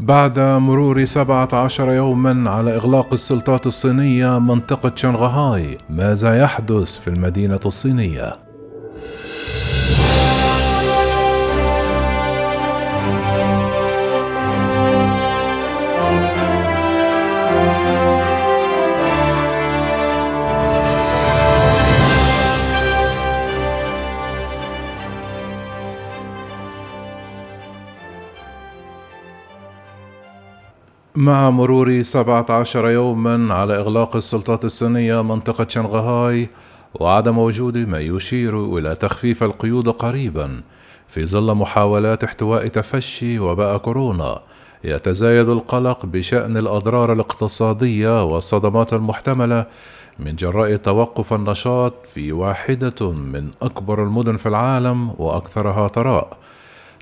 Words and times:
بعد 0.00 0.38
مرور 0.38 1.04
17 1.04 1.92
يوما 1.92 2.50
على 2.50 2.76
إغلاق 2.76 3.12
السلطات 3.12 3.66
الصينية 3.66 4.38
منطقة 4.38 4.92
شنغهاي 4.94 5.78
ماذا 5.90 6.38
يحدث 6.38 6.98
في 6.98 7.08
المدينة 7.08 7.60
الصينية؟ 7.66 8.45
مع 31.16 31.50
مرور 31.50 32.02
17 32.02 32.88
يوما 32.88 33.54
على 33.54 33.76
إغلاق 33.76 34.16
السلطات 34.16 34.64
الصينية 34.64 35.22
منطقة 35.22 35.66
شنغهاي 35.68 36.48
وعدم 36.94 37.38
وجود 37.38 37.78
ما 37.78 38.00
يشير 38.00 38.78
إلى 38.78 38.94
تخفيف 38.94 39.42
القيود 39.42 39.88
قريبا 39.88 40.60
في 41.08 41.26
ظل 41.26 41.54
محاولات 41.54 42.24
احتواء 42.24 42.68
تفشي 42.68 43.38
وباء 43.38 43.78
كورونا. 43.78 44.40
يتزايد 44.84 45.48
القلق 45.48 46.06
بشأن 46.06 46.56
الأضرار 46.56 47.12
الاقتصادية 47.12 48.24
والصدمات 48.24 48.92
المحتملة 48.92 49.66
من 50.18 50.36
جراء 50.36 50.76
توقف 50.76 51.32
النشاط 51.32 51.94
في 52.14 52.32
واحدة 52.32 53.10
من 53.10 53.50
أكبر 53.62 54.02
المدن 54.02 54.36
في 54.36 54.48
العالم 54.48 55.10
وأكثرها 55.18 55.88
ثراء. 55.88 56.38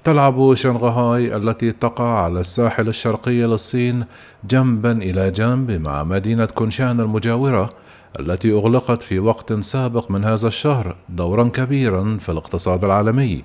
تلعب 0.05 0.55
شنغهاي 0.55 1.37
التي 1.37 1.73
تقع 1.73 2.23
على 2.25 2.41
الساحل 2.41 2.89
الشرقي 2.89 3.41
للصين 3.41 4.05
جنبا 4.51 4.93
إلى 4.93 5.31
جنب 5.31 5.71
مع 5.71 6.05
مدينة 6.05 6.45
كونشان 6.47 7.01
المجاورة 7.01 7.71
التي 8.21 8.53
أغلقت 8.53 9.03
في 9.03 9.19
وقت 9.19 9.53
سابق 9.53 10.11
من 10.11 10.25
هذا 10.25 10.49
الشهر 10.49 10.97
دورا 11.09 11.45
كبيرا 11.45 12.17
في 12.21 12.29
الاقتصاد 12.29 12.85
العالمي. 12.85 13.45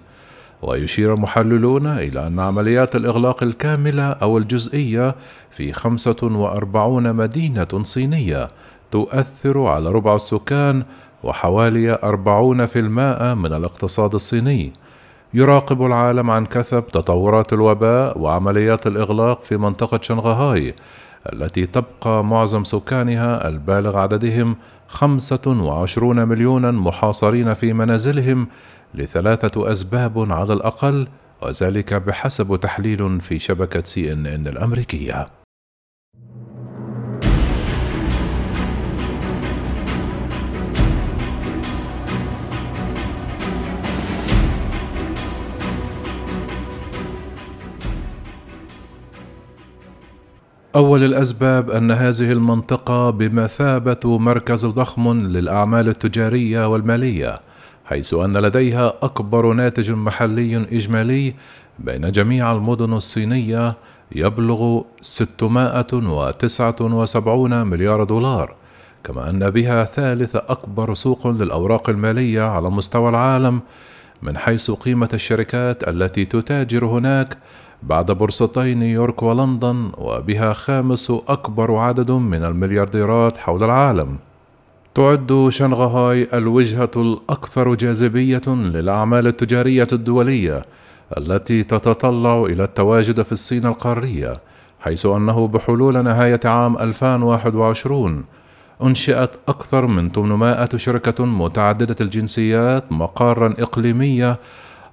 ويشير 0.61 1.13
المحللون 1.13 1.87
إلى 1.87 2.27
أن 2.27 2.39
عمليات 2.39 2.95
الإغلاق 2.95 3.43
الكاملة 3.43 4.03
أو 4.03 4.37
الجزئية 4.37 5.15
في 5.51 5.73
45 5.73 7.15
مدينة 7.15 7.83
صينية 7.83 8.49
تؤثر 8.91 9.61
على 9.61 9.91
ربع 9.91 10.15
السكان 10.15 10.83
وحوالي 11.23 11.99
40% 12.03 13.35
من 13.35 13.53
الاقتصاد 13.53 14.13
الصيني. 14.13 14.73
يراقب 15.33 15.85
العالم 15.85 16.31
عن 16.31 16.45
كثب 16.45 16.87
تطورات 16.87 17.53
الوباء 17.53 18.19
وعمليات 18.19 18.87
الإغلاق 18.87 19.43
في 19.43 19.57
منطقة 19.57 19.99
شنغهاي 20.01 20.73
التي 21.33 21.65
تبقى 21.65 22.23
معظم 22.23 22.63
سكانها 22.63 23.47
البالغ 23.47 23.97
عددهم 23.97 24.55
25 24.87 26.27
مليونا 26.27 26.71
محاصرين 26.71 27.53
في 27.53 27.73
منازلهم 27.73 28.47
لثلاثة 28.95 29.71
أسباب 29.71 30.31
على 30.31 30.53
الأقل 30.53 31.07
وذلك 31.41 31.93
بحسب 31.93 32.55
تحليل 32.55 33.19
في 33.21 33.39
شبكة 33.39 33.83
سي 33.83 34.13
إن 34.13 34.25
إن 34.25 34.47
الأمريكية. 34.47 35.38
أول 50.75 51.03
الأسباب 51.03 51.69
أن 51.69 51.91
هذه 51.91 52.31
المنطقة 52.31 53.09
بمثابة 53.09 54.17
مركز 54.17 54.65
ضخم 54.65 55.27
للأعمال 55.27 55.89
التجارية 55.89 56.67
والمالية، 56.67 57.39
حيث 57.85 58.13
أن 58.13 58.37
لديها 58.37 58.93
أكبر 59.01 59.53
ناتج 59.53 59.91
محلي 59.91 60.57
إجمالي 60.57 61.33
بين 61.79 62.11
جميع 62.11 62.51
المدن 62.51 62.93
الصينية 62.93 63.75
يبلغ 64.15 64.81
679 65.01 67.67
مليار 67.67 68.03
دولار، 68.03 68.55
كما 69.03 69.29
أن 69.29 69.49
بها 69.49 69.83
ثالث 69.83 70.35
أكبر 70.35 70.93
سوق 70.93 71.27
للأوراق 71.27 71.89
المالية 71.89 72.41
على 72.41 72.69
مستوى 72.69 73.09
العالم 73.09 73.59
من 74.21 74.37
حيث 74.37 74.71
قيمة 74.71 75.09
الشركات 75.13 75.87
التي 75.87 76.25
تتاجر 76.25 76.85
هناك 76.85 77.37
بعد 77.83 78.11
بورصتي 78.11 78.73
نيويورك 78.73 79.23
ولندن 79.23 79.91
وبها 79.97 80.53
خامس 80.53 81.11
أكبر 81.27 81.75
عدد 81.75 82.11
من 82.11 82.43
المليارديرات 82.43 83.37
حول 83.37 83.63
العالم. 83.63 84.17
تعد 84.95 85.47
شنغهاي 85.49 86.27
الوجهة 86.33 86.91
الأكثر 86.95 87.75
جاذبية 87.75 88.47
للأعمال 88.47 89.27
التجارية 89.27 89.87
الدولية 89.93 90.65
التي 91.17 91.63
تتطلع 91.63 92.43
إلى 92.43 92.63
التواجد 92.63 93.21
في 93.21 93.31
الصين 93.31 93.65
القارية 93.65 94.39
حيث 94.79 95.05
أنه 95.05 95.47
بحلول 95.47 96.03
نهاية 96.03 96.39
عام 96.45 96.77
2021 96.77 98.23
أنشئت 98.81 99.31
أكثر 99.47 99.85
من 99.85 100.11
800 100.11 100.69
شركة 100.75 101.25
متعددة 101.25 101.95
الجنسيات 102.01 102.91
مقارا 102.91 103.55
إقليمية 103.59 104.39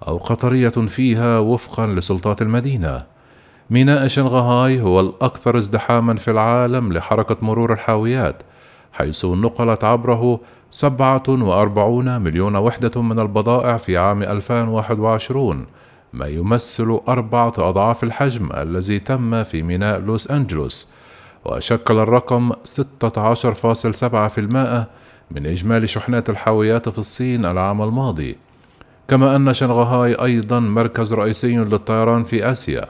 أو 0.09 0.17
قطرية 0.17 0.69
فيها 0.69 1.39
وفقا 1.39 1.87
لسلطات 1.87 2.43
المدينة. 2.43 3.03
ميناء 3.71 4.07
شنغهاي 4.07 4.81
هو 4.81 5.01
الأكثر 5.01 5.59
ازدحاما 5.59 6.15
في 6.17 6.31
العالم 6.31 6.93
لحركة 6.93 7.37
مرور 7.43 7.73
الحاويات 7.73 8.43
حيث 8.93 9.25
نقلت 9.25 9.85
عبره 9.85 10.41
47 10.71 12.21
مليون 12.21 12.57
وحدة 12.57 13.03
من 13.03 13.21
البضائع 13.21 13.77
في 13.77 13.99
عام 13.99 14.23
2021 14.23 15.67
ما 16.13 16.27
يمثل 16.27 17.01
أربعة 17.09 17.53
أضعاف 17.59 18.05
الحجم 18.05 18.49
الذي 18.53 18.99
تم 18.99 19.43
في 19.43 19.63
ميناء 19.63 19.99
لوس 19.99 20.31
أنجلوس. 20.31 20.96
وشكل 21.47 21.99
الرقم 21.99 22.53
16.7% 22.53 22.57
من 25.31 25.47
إجمالي 25.47 25.87
شحنات 25.87 26.31
الحاويات 26.31 26.89
في 26.89 26.99
الصين 26.99 27.45
العام 27.45 27.83
الماضي. 27.83 28.37
كما 29.09 29.37
أن 29.37 29.55
شنغهاي 29.55 30.15
أيضا 30.15 30.61
مركز 30.61 31.15
رئيسي 31.15 31.57
للطيران 31.57 32.25
في 32.25 32.53
آسيا 32.53 32.89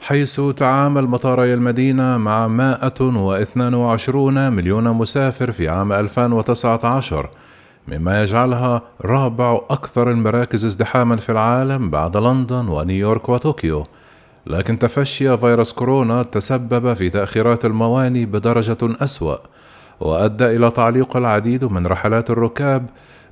حيث 0.00 0.40
تعامل 0.40 1.06
مطاري 1.06 1.54
المدينة 1.54 2.18
مع 2.18 2.48
122 2.48 4.52
مليون 4.52 4.88
مسافر 4.88 5.52
في 5.52 5.68
عام 5.68 5.92
2019 5.92 7.30
مما 7.88 8.22
يجعلها 8.22 8.82
رابع 9.04 9.60
أكثر 9.70 10.10
المراكز 10.10 10.64
ازدحاما 10.64 11.16
في 11.16 11.32
العالم 11.32 11.90
بعد 11.90 12.16
لندن 12.16 12.68
ونيويورك 12.68 13.28
وطوكيو. 13.28 13.84
لكن 14.46 14.78
تفشي 14.78 15.36
فيروس 15.36 15.72
كورونا 15.72 16.22
تسبب 16.22 16.92
في 16.92 17.10
تأخيرات 17.10 17.64
المواني 17.64 18.26
بدرجة 18.26 18.78
أسوأ 18.82 19.36
وأدى 20.00 20.56
إلى 20.56 20.70
تعليق 20.70 21.16
العديد 21.16 21.64
من 21.64 21.86
رحلات 21.86 22.30
الركاب 22.30 22.86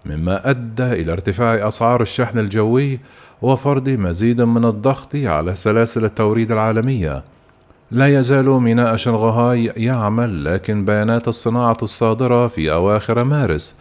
مما 0.07 0.51
أدى 0.51 0.93
إلى 0.93 1.13
ارتفاع 1.13 1.69
أسعار 1.69 2.03
الشحن 2.03 2.39
الجوي 2.39 3.01
وفرض 3.43 3.89
مزيد 3.89 4.41
من 4.41 4.65
الضغط 4.65 5.17
على 5.17 5.57
سلاسل 5.57 6.05
التوريد 6.05 6.53
العالمية. 6.53 7.23
لا 7.91 8.19
يزال 8.19 8.47
ميناء 8.47 8.97
شنغهاي 8.97 9.65
يعمل 9.77 10.45
لكن 10.45 10.85
بيانات 10.85 11.29
الصناعة 11.29 11.77
الصادرة 11.83 12.47
في 12.47 12.73
أواخر 12.73 13.25
مارس 13.25 13.81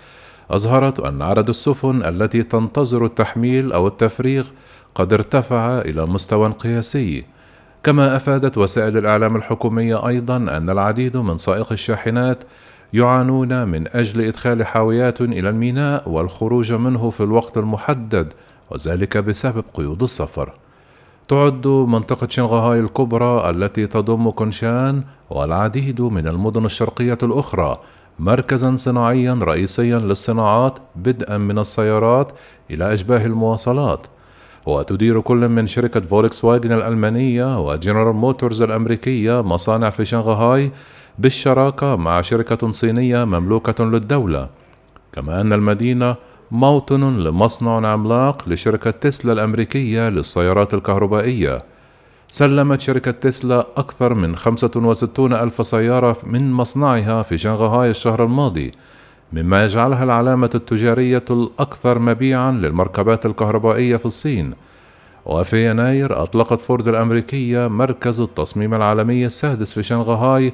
أظهرت 0.52 1.00
أن 1.00 1.22
عدد 1.22 1.50
السفن 1.50 2.04
التي 2.04 2.44
تنتظر 2.44 3.06
التحميل 3.06 3.72
أو 3.72 3.88
التفريغ 3.88 4.48
قد 4.96 5.14
ارتفع 5.14 5.82
إلى 5.82 6.06
مستوى 6.06 6.50
قياسي. 6.50 7.26
كما 7.84 8.16
أفادت 8.16 8.58
وسائل 8.58 8.98
الإعلام 8.98 9.36
الحكومية 9.36 10.08
أيضا 10.08 10.38
أن 10.38 10.70
العديد 10.70 11.18
من 11.18 11.38
سائق 11.38 11.72
الشاحنات 11.72 12.44
يعانون 12.94 13.68
من 13.68 13.88
أجل 13.88 14.22
إدخال 14.22 14.66
حاويات 14.66 15.22
إلى 15.22 15.50
الميناء 15.50 16.10
والخروج 16.10 16.74
منه 16.74 17.10
في 17.10 17.24
الوقت 17.24 17.58
المحدد 17.58 18.34
وذلك 18.72 19.18
بسبب 19.18 19.64
قيود 19.74 20.04
السفر. 20.04 20.54
تعد 21.28 21.68
منطقة 21.68 22.28
شنغهاي 22.30 22.80
الكبرى 22.80 23.50
التي 23.50 23.88
تضم 23.88 24.30
كونشان 24.30 25.04
والعديد 25.30 26.02
من 26.02 26.28
المدن 26.28 26.66
الشرقية 26.66 27.18
الأخرى 27.24 27.80
مركزا 28.20 28.76
صناعيا 28.76 29.40
رئيسيا 29.42 30.00
للصناعات 30.00 30.80
بدءا 30.96 31.38
من 31.38 31.60
السيارات 31.60 32.32
إلى 32.72 32.94
أشباه 32.94 33.26
الموصلات. 33.26 34.08
وتدير 34.66 35.22
كل 35.22 35.50
من 35.50 35.68
شركة 35.68 36.00
فولكس 36.00 36.46
واجن 36.46 36.72
الألمانية 36.72 37.60
وجنرال 37.60 38.16
موتورز 38.16 38.62
الأمريكية 38.62 39.42
مصانع 39.42 39.90
في 39.90 40.06
شنغهاي 40.06 40.72
بالشراكة 41.20 41.96
مع 41.96 42.22
شركة 42.22 42.72
صينية 42.72 43.24
مملوكة 43.24 43.84
للدولة. 43.84 44.50
كما 45.14 45.42
أن 45.42 45.54
المدينة 45.54 46.16
موطن 46.52 47.18
لمصنع 47.18 47.92
عملاق 47.92 48.50
لشركة 48.50 48.92
تسلا 48.92 49.34
الأمريكية 49.34 50.10
للسيارات 50.10 50.74
الكهربائية. 50.74 51.71
سلمت 52.32 52.82
شركة 52.82 53.12
تسلا 53.12 53.68
أكثر 53.78 54.14
من 54.14 54.36
65 54.36 55.34
ألف 55.34 55.66
سيارة 55.66 56.18
من 56.24 56.52
مصنعها 56.52 57.22
في 57.22 57.38
شنغهاي 57.38 57.90
الشهر 57.90 58.24
الماضي 58.24 58.72
مما 59.34 59.66
يجعلها 59.66 60.04
العلامة 60.04 60.50
التجارية 60.56 61.24
الأكثر 61.30 62.00
مبيعا 62.00 62.52
للمركبات 62.52 63.26
الكهربائية 63.26 63.96
في 63.96 64.06
الصين. 64.06 64.54
وفي 65.26 65.70
يناير 65.70 66.24
أطلقت 66.24 66.62
فورد 66.62 66.88
الأمريكية 66.88 67.68
مركز 67.68 68.22
التصميم 68.22 68.74
العالمي 68.74 69.26
السادس 69.26 69.74
في 69.74 69.84
شنغهاي 69.84 70.54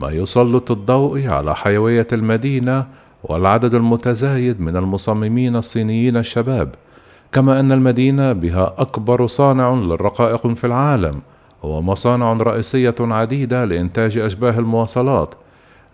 ما 0.00 0.10
يسلط 0.10 0.70
الضوء 0.70 1.28
على 1.28 1.56
حيوية 1.56 2.06
المدينة 2.12 2.86
والعدد 3.24 3.74
المتزايد 3.74 4.60
من 4.60 4.76
المصممين 4.76 5.56
الصينيين 5.56 6.16
الشباب. 6.16 6.74
كما 7.32 7.60
أن 7.60 7.72
المدينة 7.72 8.32
بها 8.32 8.74
أكبر 8.78 9.26
صانع 9.26 9.74
للرقائق 9.74 10.46
في 10.46 10.66
العالم 10.66 11.20
ومصانع 11.62 12.32
رئيسية 12.32 12.94
عديدة 13.00 13.64
لإنتاج 13.64 14.18
أشباه 14.18 14.58
المواصلات. 14.58 15.34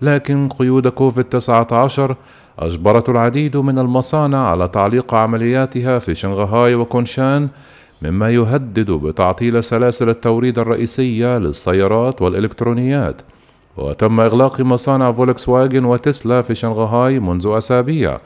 لكن 0.02 0.48
قيود 0.48 0.88
كوفيد 0.88 1.24
19 1.24 2.16
أجبرت 2.58 3.08
العديد 3.08 3.56
من 3.56 3.78
المصانع 3.78 4.38
على 4.38 4.68
تعليق 4.68 5.14
عملياتها 5.14 5.98
في 5.98 6.14
شنغهاي 6.14 6.74
وكونشان 6.74 7.48
مما 8.02 8.30
يهدد 8.30 8.90
بتعطيل 8.90 9.64
سلاسل 9.64 10.08
التوريد 10.08 10.58
الرئيسية 10.58 11.38
للسيارات 11.38 12.22
والإلكترونيات. 12.22 13.22
وتم 13.76 14.20
إغلاق 14.20 14.60
مصانع 14.60 15.12
فولكس 15.12 15.48
واجن 15.48 15.84
وتسلا 15.84 16.42
في 16.42 16.54
شنغهاي 16.54 17.20
منذ 17.20 17.46
أسابيع. 17.46 18.18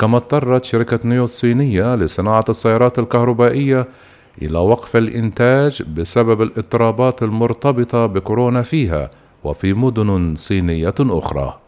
كما 0.00 0.16
اضطرت 0.16 0.64
شركة 0.64 0.98
نيو 1.04 1.24
الصينية 1.24 1.94
لصناعة 1.94 2.44
السيارات 2.48 2.98
الكهربائية 2.98 3.88
إلى 4.42 4.58
وقف 4.58 4.96
الإنتاج 4.96 5.82
بسبب 5.82 6.42
الاضطرابات 6.42 7.22
المرتبطة 7.22 8.06
بكورونا 8.06 8.62
فيها 8.62 9.10
وفي 9.44 9.72
مدن 9.74 10.34
صينية 10.36 10.94
أخرى. 11.00 11.59